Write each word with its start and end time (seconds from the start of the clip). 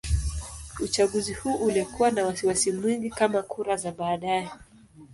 Uchaguzi 0.79 1.33
huu 1.33 1.53
ulikuwa 1.55 2.11
na 2.11 2.25
wasiwasi 2.25 2.71
mwingi 2.71 3.09
kama 3.09 3.41
kura 3.41 3.75
za 3.75 3.91
baadaye. 3.91 4.49